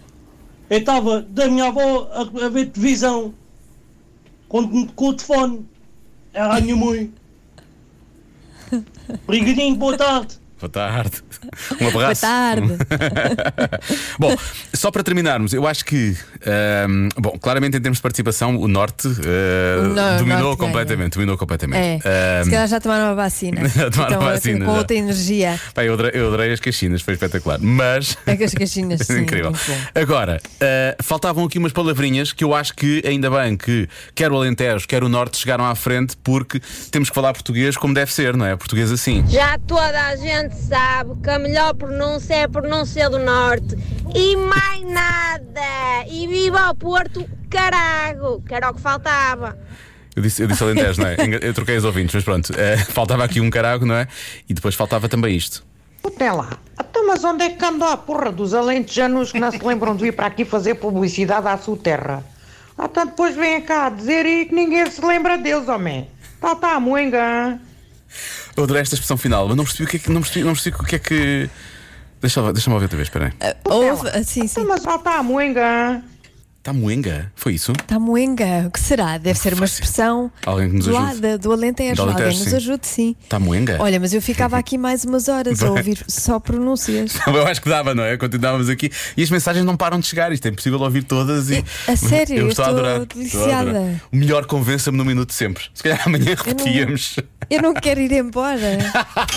[0.69, 3.33] eu estava da minha avó a, a ver televisão
[4.47, 5.65] com, com o telefone.
[6.33, 7.13] Era a minha mãe.
[9.27, 10.40] Brigadinho, boa tarde.
[10.61, 11.11] Boa tarde.
[11.81, 12.21] Um abraço.
[12.21, 12.77] Boa tarde.
[14.19, 14.35] Bom,
[14.73, 19.07] só para terminarmos, eu acho que, ahm, bom, claramente em termos de participação, o Norte
[19.07, 21.13] ah, O no- dominou Norte completamente.
[21.13, 22.03] Dominou completamente.
[22.05, 22.39] É.
[22.39, 23.61] Ahm, Se calhar já tomaram a vacina.
[23.91, 24.77] Tomaram então, a assim, vacina, com já.
[24.77, 25.59] outra energia.
[25.73, 27.57] pá, eu, adorei, eu adorei as caixinhas, foi espetacular.
[27.59, 28.15] Mas.
[28.27, 29.21] É que as caixinhas, sim.
[29.21, 29.51] Incrível.
[29.95, 34.35] Agora, ah, faltavam aqui umas palavrinhas que eu acho que ainda bem que quer o
[34.35, 38.37] Alentejo, quer o Norte chegaram à frente porque temos que falar português como deve ser,
[38.37, 38.55] não é?
[38.55, 39.23] Português assim.
[39.27, 43.75] Já toda a gente sabe que a melhor pronúncia é a pronúncia do Norte.
[44.13, 46.05] E mais nada!
[46.09, 48.41] E viva o Porto, carago!
[48.47, 49.57] Que era o que faltava.
[50.15, 51.15] Eu disse, eu disse Alentejo, não é?
[51.41, 52.51] Eu troquei os ouvintes, mas pronto.
[52.53, 54.07] ah, faltava aqui um carago, não é?
[54.47, 55.63] E depois faltava também isto.
[56.03, 56.49] Até lá.
[56.79, 60.03] Então, mas onde é que anda a porra dos alentejanos que não se lembram de
[60.03, 62.23] vir para aqui fazer publicidade à sua terra?
[62.77, 66.09] Ah, então depois vêm cá dizer e que ninguém se lembra deles, homem.
[66.41, 67.59] Tá, tá, moenga.
[68.55, 70.11] Eu adorei esta expressão final, mas não percebi o que é que.
[70.11, 71.49] Não percebi, não percebi o que é que.
[72.21, 73.53] Deixa, deixa-me ouvir outra vez, espera aí.
[73.65, 74.63] Houve, sim, sim.
[74.65, 76.03] Mas tá, tá, moenga.
[76.61, 77.31] Está moenga?
[77.35, 77.71] Foi isso?
[77.71, 78.65] Está moenga.
[78.67, 79.17] O que será?
[79.17, 81.21] Deve ser uma expressão Alguém que nos do, ajude.
[81.27, 81.95] lado, do Alentejo.
[81.95, 82.55] Do Alentejo, Alguém nos sim.
[82.55, 83.15] ajude, sim.
[83.23, 83.77] Está moenga?
[83.79, 87.13] Olha, mas eu ficava aqui mais umas horas a ouvir só pronúncias.
[87.25, 88.15] Eu acho que dava, não é?
[88.15, 90.31] Continuávamos aqui e as mensagens não param de chegar.
[90.31, 91.65] Isto é impossível ouvir todas e.
[91.87, 93.05] A sério, eu eu estou a estou adorar.
[93.07, 93.47] deliciada.
[93.47, 94.01] Estou a adorar.
[94.13, 95.63] O melhor convença-me no minuto sempre.
[95.73, 97.15] Se calhar amanhã repetíamos.
[97.49, 98.77] Eu não quero ir embora.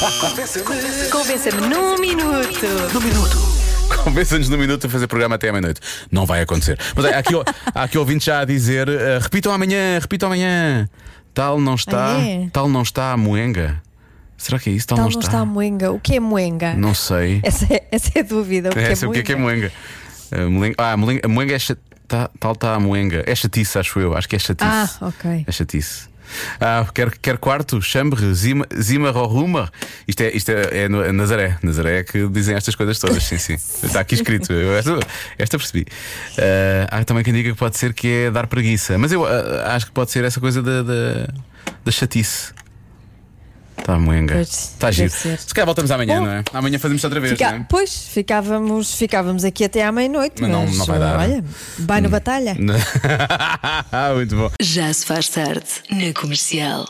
[1.10, 2.66] Convença-me num minuto.
[2.92, 3.63] No minuto.
[4.02, 5.80] Convença-nos no minuto a fazer programa até à meia-noite.
[6.10, 6.78] Não vai acontecer.
[6.96, 7.34] Mas há aqui,
[7.74, 10.88] há aqui ouvintes já a dizer: eh, repitam amanhã, repitam amanhã.
[11.32, 12.48] Tal não está, Ah, é?
[12.52, 13.82] tal não está a moenga.
[14.36, 14.86] Será que é isso?
[14.86, 15.30] Tal, Tal não não está.
[15.32, 15.90] está a moenga.
[15.92, 16.74] O que é moenga?
[16.74, 17.40] Não sei.
[17.44, 18.68] Essa é, essa é a dúvida.
[18.68, 19.72] O que É, é, sei o que é que é moenga?
[20.32, 20.50] moenga.
[20.50, 21.76] Molenga- Ah, a molenga, a moenga é cha-
[22.06, 23.22] tá- tal está a moenga.
[23.26, 24.16] É chatice, acho eu.
[24.16, 24.68] Acho que é chatice.
[24.70, 25.44] Ah, ok.
[25.46, 26.08] É chatice.
[26.60, 29.70] Ah, quer, quer quarto, chambre, zima, zima roruma.
[30.06, 31.58] Isto é, isto é, é no- é Nazaré.
[31.62, 33.22] Nazaré é que dizem estas coisas todas.
[33.22, 33.54] Sim, sim.
[33.82, 34.52] Está aqui escrito.
[34.52, 34.98] Eu, esta,
[35.38, 35.86] esta percebi.
[36.38, 38.96] Ah, há também quem diga que pode ser que é dar preguiça.
[38.98, 41.28] Mas eu ah, acho que pode ser essa coisa da, da,
[41.84, 42.52] da chatice.
[43.84, 44.40] Está moenga.
[44.40, 45.10] Está giro.
[45.10, 45.38] ser.
[45.38, 46.24] Se calhar voltamos amanhã, Bom.
[46.24, 46.42] não é?
[46.54, 47.66] Amanhã fazemos outra vez, Fica- não é?
[47.68, 50.40] Pois, ficávamos, ficávamos aqui até à meia-noite.
[50.40, 51.18] Mas não- mas, não vai dar.
[51.18, 51.44] Olha,
[51.80, 52.56] vai no batalha.
[54.16, 54.50] Muito bom.
[54.58, 56.88] Já se faz tarde na comercial.